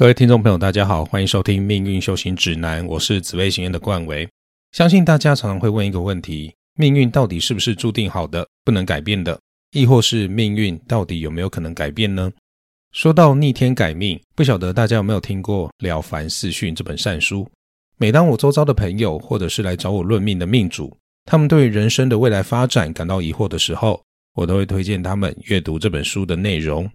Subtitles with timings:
[0.00, 4.26] 各位听众朋友，大家好，欢迎收听《命运修行指南》，我是紫薇行院的冠维。
[4.72, 9.38] 相信大家常常会问一个问题：命运到底是不是注定好的，不能改变的？
[9.72, 12.32] 亦或是命运到底有没有可能改变呢？
[12.92, 17.46] 说到逆天改命，不晓得大家有没有听过《了凡四训》这本善书？
[17.98, 20.96] 每当我周遭的朋友，或者是来找我论命的命主，
[21.26, 26.86] 他们对人生的未来发展感到疑惑的时候，我都会推荐他们阅读这本书的内容。《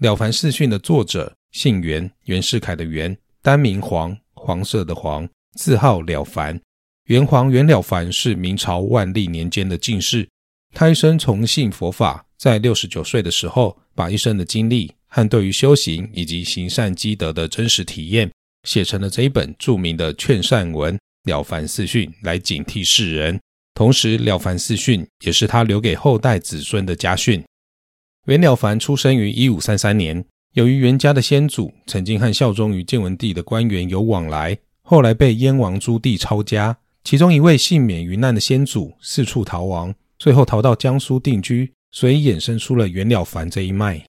[0.00, 1.34] 了凡四训》的作者。
[1.54, 6.60] 姓袁，袁世凯的袁，单名黄，黄色的黄，字号了凡。
[7.04, 10.28] 袁黄袁了凡是明朝万历年间的进士，
[10.74, 18.28] 他一生崇信佛法，在六十九岁的时候，把一生的经历和对于修行以及行善积德的真实体验，
[18.64, 20.96] 写成了这一本著名的劝善文
[21.30, 23.40] 《了凡四训》，来警惕世人。
[23.74, 27.44] 同时，《了凡四训》也是他留给后代子孙的家训。
[28.26, 30.24] 袁了凡出生于一五三三年。
[30.54, 44.00] 由于袁家的先祖曾经和效忠于建文帝的官员有往来，后来被燕王朱棣抄家，其中一位幸免于难的先祖四处逃亡，最后逃到江苏定居，所以衍生出了袁了凡这一脉。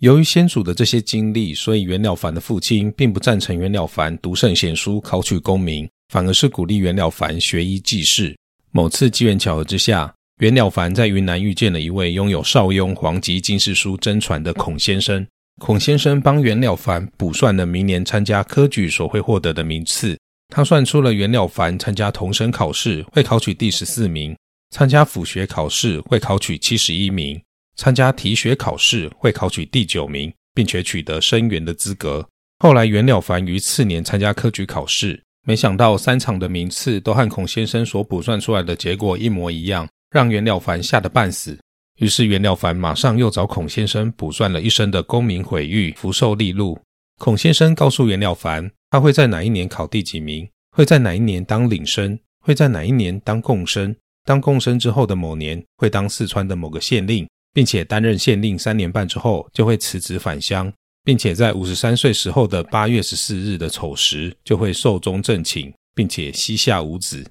[0.00, 8.36] 由于先祖的这些经历，所以袁了凡的父亲并不赞成袁了凡读圣贤书、考取功名，反而是鼓励袁了凡学医济世。
[8.70, 15.26] 某次机缘巧合之下，袁了凡在云南遇见了一位拥有邵雍皇级进士书真传的孔先生。
[15.58, 20.18] 孔先生帮袁了凡卜算了明年参加科举所会获得的名次。
[20.54, 24.36] 他算出了袁了凡参加童生考试会考取第十四名，
[24.70, 27.40] 参加府学考试会考取七十一名，
[27.76, 32.28] 参加提学考试会考取第九名，并且取得生员的资格。
[32.58, 41.58] 后来袁了凡于次年参加科举考试，没想到三场的名次都和孔先生所卜算出来的结果一模一样，让袁了凡吓得半死。
[41.96, 46.78] 于是袁了凡马上又找孔先生卜算了一生的功名毁誉、福寿利禄。
[47.18, 60.70] 孔先生告诉袁了凡，他会在哪一年考第几名，会在哪一年当领生，会在哪一年当贡生，当贡生之后的某年会当四川的某个县令，并且担任县令三年半之后就会辞职返乡，
[61.02, 67.24] 并且在五十三岁时候的八月十四日的丑时就会寿终正寝，并且膝下无子。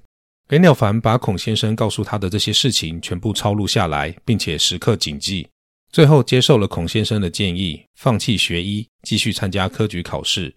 [0.49, 5.47] 袁了凡把孔先生告诉他的这些事情全部抄录下来，并且时刻谨记。
[5.91, 10.53] 最后接受了孔先生的建议，放弃学医，继续参加科举考试。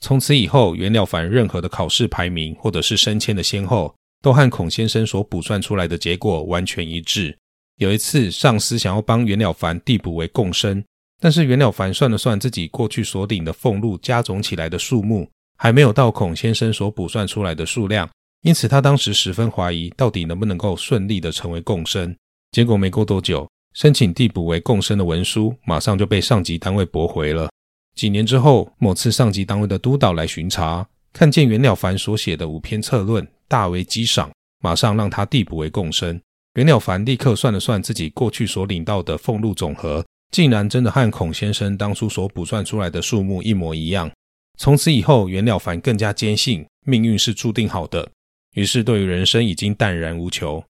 [0.00, 3.92] 从此以后，袁了凡任何的考试排名或者是升迁的先后，
[4.22, 7.36] 都和孔先生所卜算出来的结果完全一致。
[7.78, 10.84] 有一次，上司想要帮袁了凡递补为贡生，
[11.20, 18.08] 但是袁了凡算了算自己过去所领的俸禄加总起来的数目，还没有到孔先生所卜算出来的数量。
[18.42, 22.14] 因此，他当时十分怀疑，到底能不能够顺利的成为共生。
[22.50, 27.48] 结果没过多久，申请递补为共生的文书马上就被上级单位驳回了。
[27.94, 34.30] 几年之后，某次上级单位的督导来巡查，看见袁了凡所写的五篇策论，大为激赏，
[34.60, 36.20] 马上让他递补为共生。
[36.54, 44.10] 袁了凡立刻算了算自己过去所领到的俸禄总和，竟然真的和孔先生当初所卜算出来的数目一模一样。
[44.58, 48.10] 从此以后，袁了凡更加坚信命运是注定好的。
[48.54, 50.62] 于是，对于人生已经淡然无求。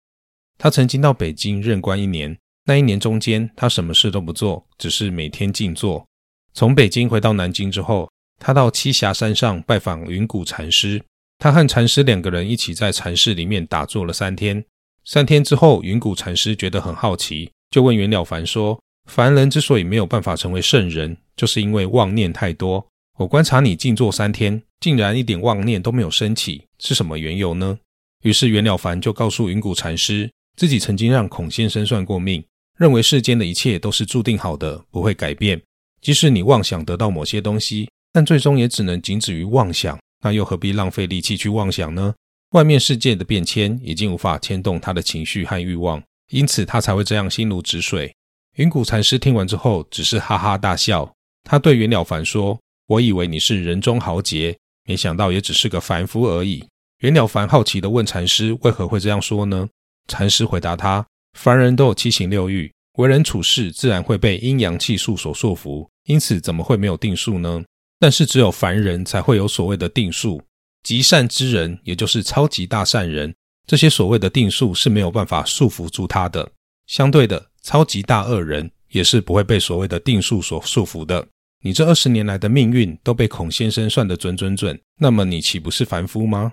[0.58, 6.06] 他曾经到北京任官一年，那一年中间，他什么事都不做，只是每天静坐。
[6.54, 11.02] 从北京回到南京之后，他到栖霞山上拜访云谷禅师。
[11.38, 14.64] 他和禅师两个人一起在禅室里面打坐了三天。
[15.04, 22.86] 三天之后，云谷禅师觉得很好奇，就问袁了凡说：“凡人之所以没有办法成为圣人，就是因为妄念太多。
[23.18, 27.78] 我观察你静坐三天。”竟然一点妄念都没有升起，是什么缘由呢？
[28.24, 32.44] 于是袁了凡就告诉云谷禅师，自己曾经让孔先生算过命，
[32.76, 35.62] 认为世间的一切都是注定好的，不会改变。
[36.00, 42.12] 即使你妄想得到某些东西，但最终也只能仅止于妄想，那又何必浪费力气去妄想呢？
[42.50, 48.12] 外面世界的变迁已经无法牵动他的情绪和欲望，因此他才会这样心如止水。
[48.56, 51.08] 云谷禅师听完之后，只是哈哈大笑。
[51.44, 56.64] 他对袁了凡说：“我以为你是人中豪杰。”没想到也只是个凡夫而已。
[56.98, 59.68] 袁了凡好奇地问禅师：“为何会这样说呢？”
[60.08, 61.04] 禅师回答他
[61.38, 67.62] ：“凡人都有七情六欲，为人处事自然会被阴阳气数所束缚，因此怎么会没有定数呢？
[67.98, 70.42] 但是只有凡人才会有所谓的定数。
[70.82, 73.34] 极善之人，也就是超级大善人，
[73.66, 76.50] 这些所谓的定数是没有办法束缚住他的。
[76.86, 81.26] 相对的，超级大恶人也是不会被所谓的定数所束缚的。”
[81.64, 86.52] 你这二十年来的命运都被孔先生算得准准准，那么你岂不是凡夫吗？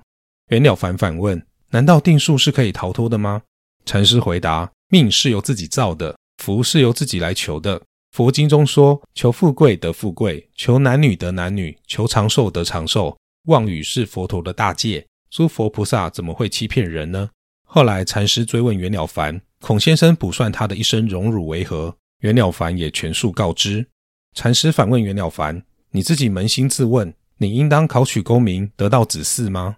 [0.50, 3.42] 袁了凡反问：难道定数是可以逃脱的吗？
[3.86, 7.82] 禅师回答：命是由自己造的，福是由自己来求的。
[8.12, 13.18] 佛经中说：“求富贵得富贵，求男女得男女，求长寿得长寿。”
[13.48, 17.30] 妄语是佛陀的大戒，诸佛菩萨怎么会欺骗人呢？
[17.66, 21.96] 后来禅师追问袁了凡，孔先生卜算他的一生荣辱为何？
[22.22, 23.88] 袁了凡也全数告知。
[24.36, 29.76] 禅师反问袁了凡：“你自己扪心自问，你应当考取功名，得到子嗣吗？”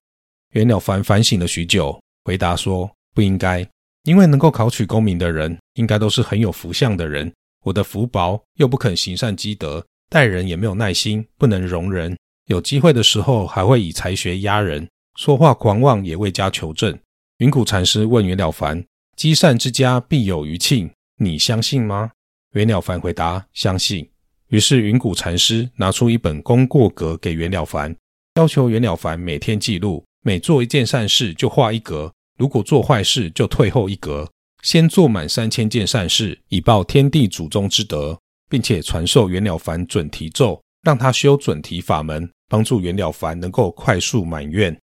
[0.51, 3.67] 袁了凡反省了许久，回答说：“不应该，
[4.03, 7.31] 因为能够考取功名的人，应该都是很有福相的人。
[7.63, 12.17] 我的福薄，又不肯行善积德，待人也没有耐心，不能容人。
[12.47, 16.97] 有机会的时候，还会以才学压人，说话狂妄，也未加求证。”
[17.39, 22.11] 云谷禅师问袁了凡：“积善之家必有余庆，你相信吗？”
[22.53, 24.07] 袁了凡回答：“相信。”
[24.51, 27.95] 于是云谷禅师拿出一本功过格给袁了凡，
[28.35, 34.29] 要求袁了凡每天记录，每做一件善事就画一格，如果做坏事就退后一格。
[34.61, 38.19] 先做满三千件善事，以报天地祖宗之德，
[38.49, 44.77] 并且传授袁了凡准提咒，让他修准提法门，帮助袁了凡能够快速满愿。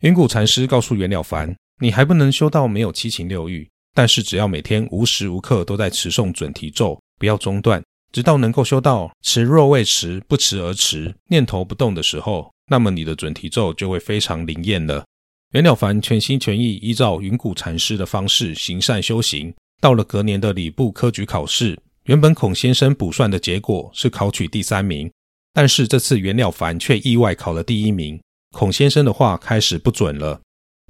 [0.00, 1.54] 云谷禅师告诉袁了凡。
[1.80, 15.04] 你还不能修到没有七情六欲，但是只要每天无时无刻都在持诵准提咒，不要中断，直到能够修到持若未持，不持而持，念头不动的时候，那么你的准提咒就会非常灵验了。
[15.52, 25.10] 袁了凡全心全意依照云谷禅师的方式行善修行，到了隔年的礼部科举考试，原本孔先生卜算的结果是考取第三名，
[25.52, 28.20] 但是这次袁了凡却意外考了第一名，
[28.52, 30.40] 孔先生的话开始不准了。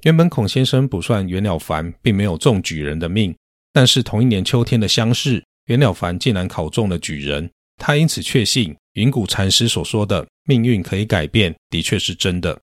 [0.03, 3.35] 原本孔先生卜算袁了凡并没有中举人的命，
[3.71, 12.59] 但是同一年秋天的乡试，袁了凡竟然考中了举人，他因此确信云谷禅师所说的命运可以改变，的确是真的。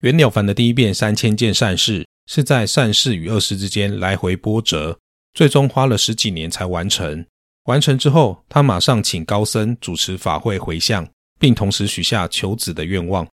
[0.00, 4.98] 袁了凡的第一遍三千件善事是在善事与恶事之间来回波折，
[5.34, 7.24] 最终花了十几年才完成。
[7.64, 11.08] 完成之后，他马上请高僧主持法会回向，
[11.38, 13.26] 并同时许下求子的愿望。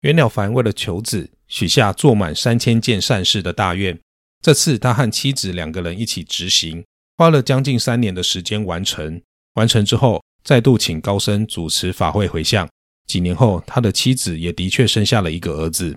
[0.00, 1.30] 袁了凡为了求子。
[1.48, 3.96] 许下做满三千件善事的大愿。
[4.42, 6.84] 这次他和妻子两个人一起执行，
[7.16, 9.20] 花了将近三年的时间完成。
[9.54, 12.68] 完成之后，再度请高僧主持法会回向。
[13.06, 15.96] 几年后，他的妻子也的确生下了一个儿子。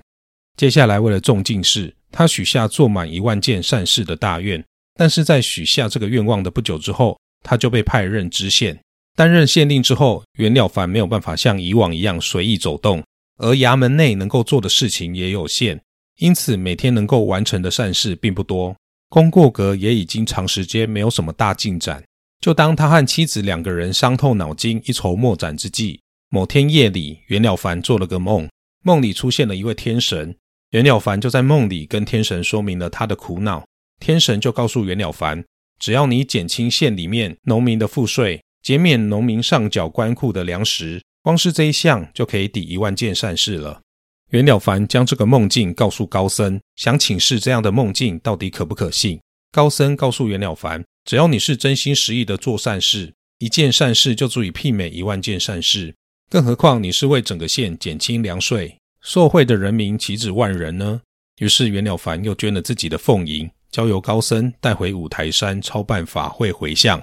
[0.56, 4.64] 接下来，为了众进士，他许下做满一万件善事的大愿。
[4.96, 8.80] 但是在许下这个愿望的不久之后，他就被派任知县。
[9.16, 13.04] 担任县令之后，袁了凡没有办法像以往一样随意走动。
[13.38, 15.82] 而衙门内能够做的事情也有限，
[16.18, 18.76] 因此每天能够完成的善事并不多。
[19.10, 22.04] 功过格也已经长时间没有什么大进展。
[22.40, 28.48] 就当他和妻子两个人伤透脑筋、一筹莫展之际，某天夜里，袁了凡做了个梦，
[28.84, 30.36] 梦里出现了一位天神。
[30.72, 33.66] 袁了凡就在梦里跟天神说明了他的苦恼，
[34.00, 35.44] 天神就告诉袁了凡，
[35.80, 41.02] 只要你减轻县里面农民的赋税，减免农民上缴官库的粮食。
[41.24, 43.82] 光是这一项就可以抵一万件善事了。
[44.30, 49.20] 袁了凡将这个梦境告诉高僧，想请示这样的梦境到底可不可信。
[49.52, 55.96] 高僧告诉袁了凡，只要你是真心实意的做善事，一件善事就足以媲美一万件善事。
[56.30, 61.02] 更何况你是为整个县减轻粮税，受贿的人民岂止万人呢？
[61.40, 67.02] 于是袁了凡又捐了自己的俸银，交由高僧带回五台山操办法会回向。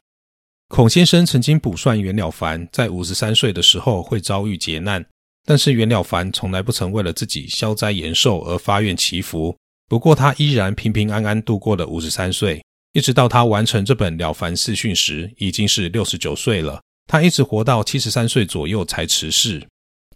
[0.69, 5.05] 孔先生曾经卜算袁了凡在五十三岁的时候会遭遇劫难，
[5.47, 9.57] 但是袁了凡从来不曾为了自己消灾延寿而发愿祈福。
[9.89, 12.61] 不过他依然平平安安度过了五十三岁，
[12.93, 16.83] 一直到他完成这本《了凡四训》时，已经是六十九岁了。
[17.07, 19.65] 他一直活到七十三岁左右才辞世。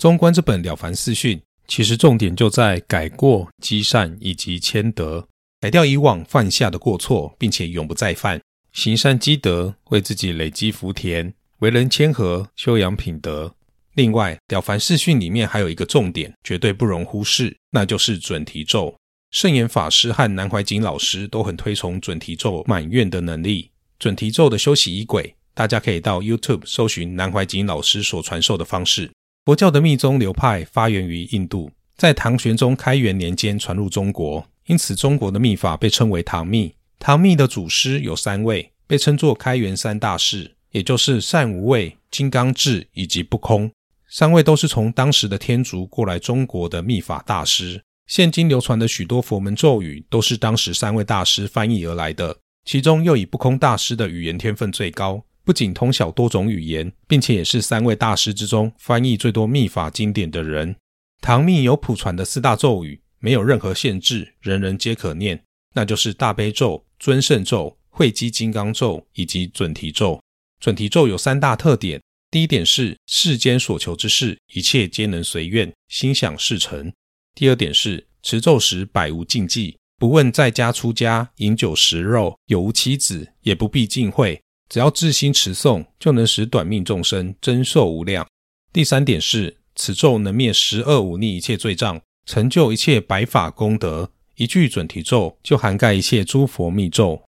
[0.00, 1.38] 纵观这本《了凡四训》，
[1.68, 5.28] 其实重点就在改过、积善以及谦德，
[5.60, 8.40] 改掉以往犯下的过错，并且永不再犯。
[8.72, 13.54] 行善积德，为自己累积福田；为人谦和，修养品德。
[14.00, 18.96] 另外，《了凡四训》里面还有一个重点，绝对不容忽视，那就是准提咒。
[19.30, 23.70] 圣严法师和南怀瑾老师都很推崇准提咒满愿的能力。
[23.98, 29.10] 准提咒的修习仪轨，大家可以到 YouTube 搜寻南怀瑾老师所传授的方式。
[29.44, 36.72] 佛教的密宗流派发源于印度，在唐玄宗开元年间传入中国，因此中国的密法被称为唐密。
[36.98, 43.70] 唐密的祖师有三位，被称作开元三大士，也就是善无畏、金刚智以及不空。
[44.12, 47.80] 三位都是从当时的天竺过来中国的密法大师。
[48.08, 52.36] 现今流传的许多佛门咒语，都是当时三位大师翻译而来的。
[52.64, 60.74] 其中又以不空大师的语言天分最高，不仅通晓多种语言，并且也是三位大师之中翻译最多密法经典的人。
[61.20, 65.40] 唐密有普传的四大咒语，没有任何限制，人人皆可念，
[65.76, 66.84] 那就是大悲咒。
[66.98, 70.20] 尊圣咒、慧基金刚咒以及准提咒，
[70.58, 76.92] 准提咒有三大特点：第一点是世间所求之事，一切皆能随愿，心想事成；
[77.34, 88.24] 第二点是持咒时百无禁忌，不问在家出家饮酒食肉有无妻子，也不必禁讳，只要自心持诵，就能使短命众生增寿无量。
[88.72, 94.12] 第三点是此咒能灭十恶忤逆一切罪障，成就一切白法功德。
[94.36, 97.20] 一句准提咒就涵盖一切诸佛密咒。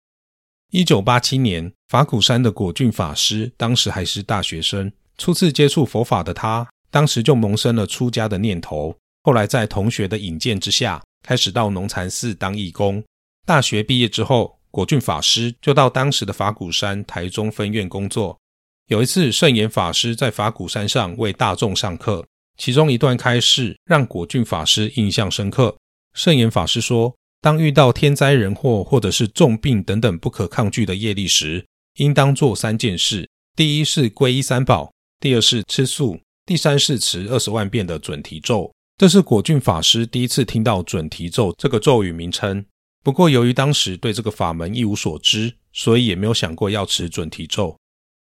[0.70, 8.96] 一九八七年，法鼓山的果郡法师当时还是大学生，初次接触佛法的他，当时就萌生了出家的念头。
[9.24, 13.02] 后来在同学的引荐之下，开始到农禅寺当义工。
[13.44, 18.38] 大学毕业之后，果郡法师就到当时的法鼓山台中分院工作。
[18.86, 22.24] 有一次，圣严法师在法鼓山上为大众上课，
[22.56, 25.76] 其中一段开示让果郡法师印象深刻。
[26.14, 27.12] 圣严法师说。
[27.40, 31.64] 当遇到天灾人祸或者是重病等等不可抗拒的业力时，
[31.96, 38.70] 应当做三件事：第一是皈依三宝；第二是吃素；第三是持二十万遍的准提咒。
[38.98, 42.62] 这是果郡法师第一次听到准提咒这个咒语名称。
[43.02, 47.74] 不过，由于当时对这个法门一无所知，所以也没有想过要持准提咒。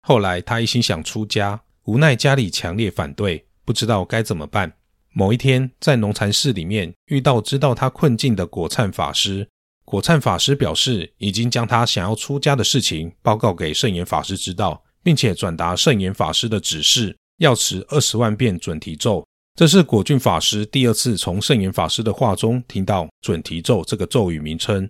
[0.03, 4.73] 后来，他一心想出家，无奈家里强烈反对，不知道该怎么办。
[5.17, 9.49] 某一天，在农禅寺里面遇到知道他困境的果灿法师。
[9.83, 19.25] 果灿法师表示，已经将他想要出家的事情报告给圣严法师知道，并且转达圣严法师的指示，要持二十万遍准提咒。
[19.55, 24.87] 这是果郡法师第二次从圣严法师的话中听到准提咒这个咒语名称。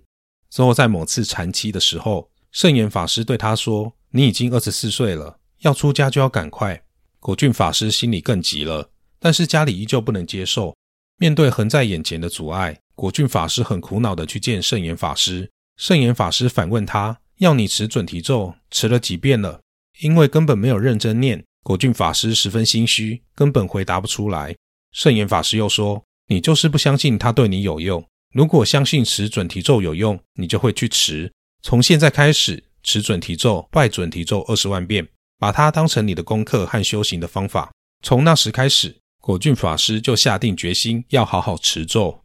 [0.50, 6.84] 之后，在某次禅期的时候，圣严法师对他说：“你已经二十四岁了，要出家就要赶快。”
[7.22, 8.90] 果郡法师心里更急了。
[9.20, 10.76] 但是家里依旧不能接受。
[11.18, 15.50] 面对横在眼前的阻碍，果郡法师很苦恼的去见圣严法师。
[15.76, 19.62] 圣严法师反问他：“要你持准提咒，持了几遍了？”
[20.02, 24.56] 因为根本没有认真念，果郡法师十分心虚，根本回答不出来。
[24.92, 28.06] 圣严法师又说：“你就是不相信他对你有用。
[28.36, 31.32] 如果相信持准提咒有用，你就会去持。
[31.64, 35.08] 从现在开始，持准提咒，拜准提咒二十万遍，
[35.40, 37.72] 把它当成你的功课和修行的方法。
[38.04, 38.96] 从那时开始。”
[39.28, 42.22] 果郡法师就下定决心要好好持咒。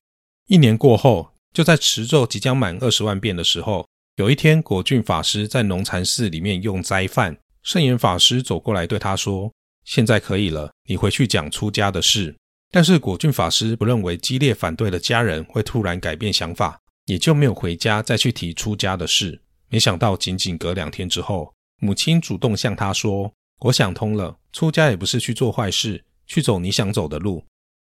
[0.47, 7.37] 一年过后，就在持咒即将满二十万遍的时候，有一天，果郡法师在农禅寺里面用斋饭。
[7.65, 9.53] 圣严法师走过来对他说
[9.85, 12.37] ：“现在可以了，你回去讲出家的事。”
[12.71, 19.43] 但是果郡法师不认为激烈反对的家人会突然改变想法，也就没有回家再去提出家的事。
[19.69, 23.33] 没想到，仅仅隔两天之后，母亲主动向他说
[23.63, 27.45] ：“我想通了，出家也不是去做坏事。”去走你想走的路。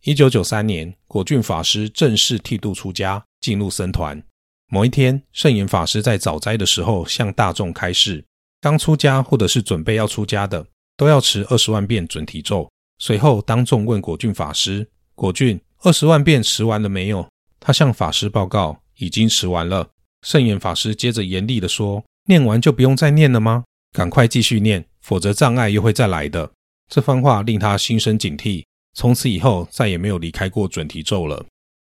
[0.03, 4.21] 一九九三年，果郡法师正式剃度出家，进入僧团。
[4.67, 8.25] 某一天，圣严法师在早斋的时候向大众开示：
[8.59, 10.65] 刚出家或者是准备要出家的，
[10.97, 12.69] 都要持二十万遍准提咒。
[12.97, 17.27] 随后，当众问果郡法师：“果郡，二十万遍持完了没有？”
[17.59, 19.89] 他向法师报告：“已经持完了。”
[20.21, 23.63] 圣严法师接着严厉地说：“念完就不用再念了吗？
[23.91, 26.51] 赶快继续念，否则障碍又会再来的。”
[26.93, 31.45] 这番话令他心生警惕，从此以后再也没有离开过准提咒了。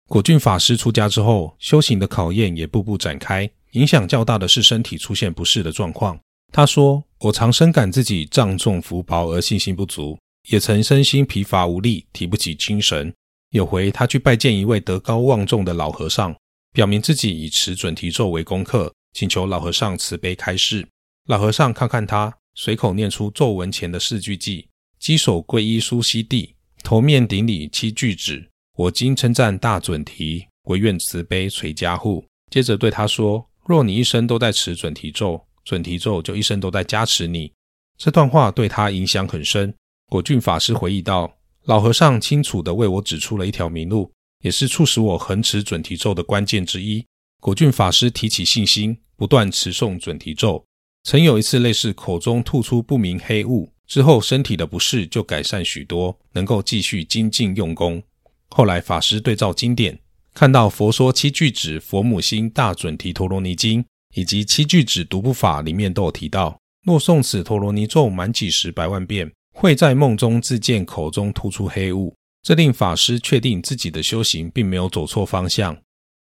[0.08, 6.18] 果郡法师出家之后，修行的考验也步步展开，影响较大的是身体出现不适的状况。
[6.52, 13.14] 他说：“我常深感自己仗重福薄而信心不足，也曾身心疲乏无力，提不起精神。
[13.50, 16.34] 有回他去拜见一位德高望重的老和尚，
[16.72, 20.88] 表明自己以持准提咒为功课，请求老和尚慈悲开示。
[21.28, 24.64] 老和尚看看他，随口念出咒文前的四句偈。”
[24.98, 28.48] 稽首皈依苏悉地，头面顶礼七句子。
[28.76, 32.24] 我今称赞大准提，唯愿慈悲垂加护。
[32.50, 37.52] 接着对他说：若你一生都在持准提咒，准提咒就一生都在加持你。
[37.96, 39.72] 这段话对他影响很深。
[40.10, 41.32] 果郡法师回忆道：
[41.64, 44.10] 老和尚清楚地为我指出了一条明路，
[44.42, 47.04] 也是促使我恒持准提咒的关键之一。
[47.40, 50.64] 果郡法师提起信心，不断持诵准提咒。
[51.04, 53.72] 曾有一次类似口中吐出不明黑雾。
[53.88, 58.02] 之后，身体的不适就改善许多，能够继续精进用功。
[58.50, 59.98] 后来，法师对照经典，
[60.34, 63.82] 看到《佛说七句子佛母心大准提陀罗尼经》
[64.14, 72.14] 以及《七句子独步法》里面都有提到，若诵此陀罗尼咒满几十百万遍，会在梦中自见口中吐出黑雾。
[72.42, 75.76] 这令法师确定自己的修行并没有走错方向。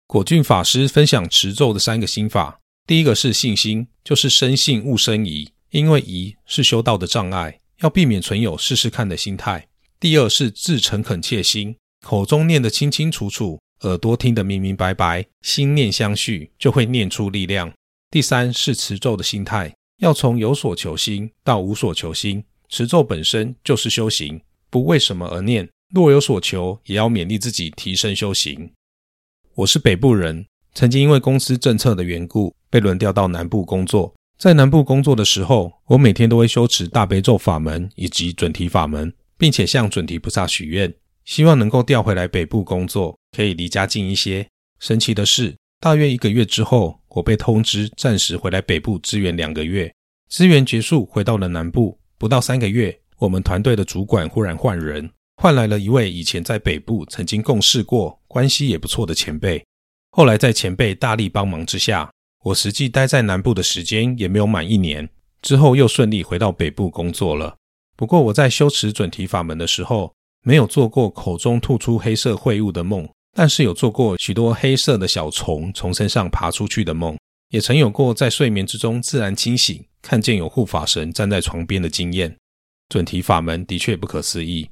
[0.07, 5.49] 果郡法师分享持咒的三个心法，第一个是信心，就是生信勿生疑。
[5.71, 9.67] 因为疑是修道的障碍，要避免存有试试看的心态。
[9.99, 17.73] 第二是自诚恳切心，口中念得清清楚楚，耳朵听得明明白白，心念相续，就会念出力量。
[18.09, 25.67] 第三是持咒的心态，要从有所求心到无所求心，持咒本身就是修行，不为什么而念。
[25.93, 28.71] 若有所求，也要勉励自己提升修行。
[29.55, 34.13] 我是北部人，曾经因为公司政策的缘故，被轮调到南部工作。
[34.37, 40.93] 在南部工作的时候，我每天都会修持大悲咒法门以及准提法门，并且向准提菩萨许愿，
[41.25, 44.47] 希望能够调回来北部工作，可以离家近一些。
[44.79, 49.91] 神奇的是，大约一个月之后，我被通知暂时回来北部支援两个月。
[50.29, 55.09] 支援结束，回到了南部，不到三个月，我们团队的主管忽然换人。
[55.37, 59.63] 换来了一位以前在北部曾经共事过、关系也不错的前辈。
[60.11, 62.11] 后来在前辈大力帮忙之下，
[62.43, 65.09] 我实际待在南部的时间也没有满一年。
[65.41, 67.55] 之后又顺利回到北部工作了。
[67.95, 70.13] 不过我在修持准提法门的时候，
[70.43, 77.17] 没有做过口中吐出黑色秽物的梦，但是有做过许多黑色的小虫从身上爬出去的梦，
[77.49, 82.35] 也曾有过在睡眠之中自然清醒，看见有护法神站在床边的经验。
[82.89, 84.69] 准提法门的确不可思议。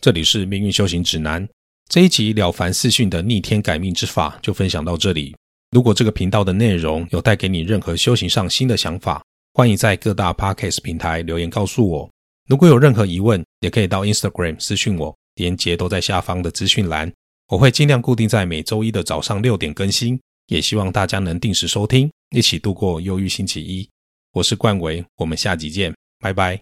[0.00, 1.48] 这里是命运修行指南
[1.88, 5.34] 这一集了凡四训的逆天改命之法就分享到这里。
[5.74, 9.20] 如果这个频道的内容有带给你任何修行上新的想法，
[9.54, 12.08] 欢迎在各大 podcast 平台留言告诉我。
[12.48, 17.12] 如果有任何疑问，也可以到 Instagram 私讯我，连结都在下方的资讯栏。
[17.48, 20.16] 我会尽量固定在每周一的早上六点更新，
[20.46, 23.88] 也希望大家能定时收听，一起度过忧郁星期一。
[24.32, 26.52] 我是冠维，我们下集见，拜拜。